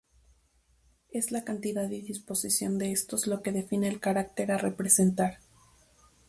Es 1.11 1.29
la 1.29 1.43
cantidad 1.43 1.87
y 1.91 2.01
disposición 2.01 2.79
de 2.79 2.91
estos 2.91 3.27
lo 3.27 3.43
que 3.43 3.51
define 3.51 3.87
el 3.87 3.99
carácter 3.99 4.51
a 4.51 4.57
representar. 4.57 5.37